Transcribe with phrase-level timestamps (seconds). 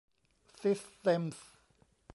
[0.59, 1.47] ซิสเท็มส์